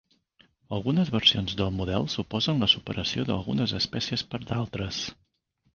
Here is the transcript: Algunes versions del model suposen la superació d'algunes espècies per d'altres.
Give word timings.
Algunes 0.77 1.11
versions 1.15 1.53
del 1.61 1.69
model 1.81 2.07
suposen 2.15 2.65
la 2.67 2.71
superació 2.75 3.27
d'algunes 3.29 3.79
espècies 3.83 4.27
per 4.35 4.43
d'altres. 4.51 5.07